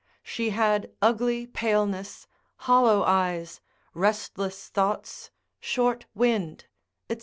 [0.23, 2.25] she had ugly paleness,
[2.65, 3.61] hollow eyes,
[3.93, 6.65] restless thoughts, short wind,
[7.11, 7.17] &c.